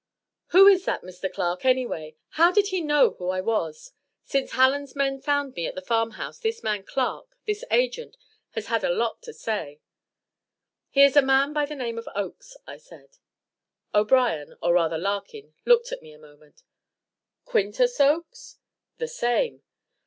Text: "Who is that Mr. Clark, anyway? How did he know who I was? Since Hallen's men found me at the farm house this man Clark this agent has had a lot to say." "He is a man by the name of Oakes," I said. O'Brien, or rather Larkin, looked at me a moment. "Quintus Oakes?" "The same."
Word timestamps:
"Who 0.47 0.65
is 0.65 0.85
that 0.85 1.03
Mr. 1.03 1.31
Clark, 1.31 1.63
anyway? 1.63 2.15
How 2.29 2.51
did 2.51 2.69
he 2.69 2.81
know 2.81 3.11
who 3.11 3.29
I 3.29 3.39
was? 3.39 3.91
Since 4.23 4.53
Hallen's 4.53 4.95
men 4.95 5.21
found 5.21 5.53
me 5.53 5.67
at 5.67 5.75
the 5.75 5.81
farm 5.83 6.13
house 6.17 6.39
this 6.39 6.63
man 6.63 6.81
Clark 6.83 7.37
this 7.45 7.63
agent 7.69 8.17
has 8.55 8.65
had 8.65 8.83
a 8.83 8.89
lot 8.89 9.21
to 9.21 9.31
say." 9.31 9.79
"He 10.89 11.03
is 11.03 11.15
a 11.15 11.21
man 11.21 11.53
by 11.53 11.67
the 11.67 11.75
name 11.75 11.99
of 11.99 12.09
Oakes," 12.15 12.57
I 12.65 12.77
said. 12.77 13.17
O'Brien, 13.93 14.55
or 14.59 14.73
rather 14.73 14.97
Larkin, 14.97 15.53
looked 15.65 15.91
at 15.91 16.01
me 16.01 16.13
a 16.13 16.17
moment. 16.17 16.63
"Quintus 17.45 17.99
Oakes?" 17.99 18.57
"The 18.97 19.07
same." 19.07 19.61